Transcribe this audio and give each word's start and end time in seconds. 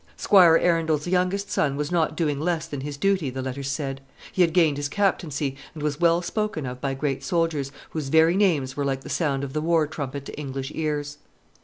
Squire 0.17 0.57
Arundel's 0.57 1.05
youngest 1.05 1.51
son 1.51 1.75
was 1.75 1.91
not 1.91 2.17
doing 2.17 2.39
less 2.39 2.65
than 2.65 2.81
his 2.81 2.97
duty, 2.97 3.29
the 3.29 3.43
letters 3.43 3.69
said. 3.69 4.01
He 4.31 4.41
had 4.41 4.51
gained 4.51 4.77
his 4.77 4.89
captaincy, 4.89 5.55
and 5.75 5.83
was 5.83 5.99
well 5.99 6.23
spoken 6.23 6.65
of 6.65 6.81
by 6.81 6.95
great 6.95 7.23
soldiers, 7.23 7.71
whose 7.91 8.09
very 8.09 8.35
names 8.35 8.75
were 8.75 8.83
like 8.83 9.01
the 9.01 9.09
sound 9.09 9.43
of 9.43 9.53
the 9.53 9.61
war 9.61 9.85
trumpet 9.85 10.25
to 10.25 10.39
English 10.39 10.71
ears. 10.73 11.19